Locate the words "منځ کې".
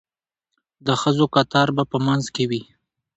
2.05-2.43